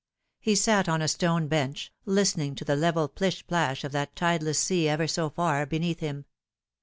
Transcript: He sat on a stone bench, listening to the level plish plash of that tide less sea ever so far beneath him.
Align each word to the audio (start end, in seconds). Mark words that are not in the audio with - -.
He 0.39 0.55
sat 0.55 0.89
on 0.89 1.03
a 1.03 1.07
stone 1.07 1.47
bench, 1.47 1.93
listening 2.05 2.55
to 2.55 2.65
the 2.65 2.75
level 2.75 3.07
plish 3.07 3.45
plash 3.45 3.83
of 3.83 3.91
that 3.91 4.15
tide 4.15 4.41
less 4.41 4.57
sea 4.57 4.89
ever 4.89 5.05
so 5.05 5.29
far 5.29 5.67
beneath 5.67 5.99
him. 5.99 6.25